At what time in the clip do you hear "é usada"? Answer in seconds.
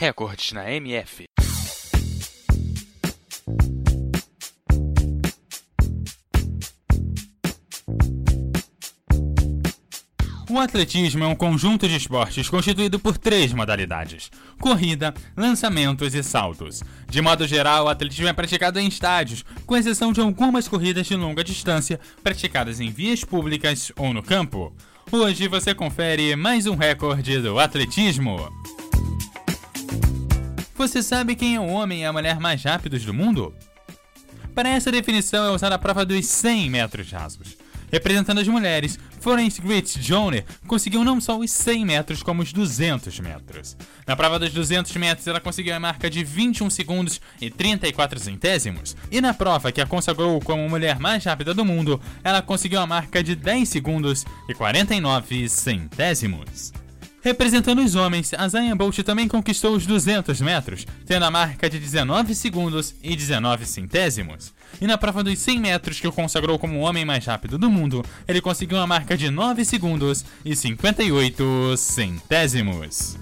35.44-35.74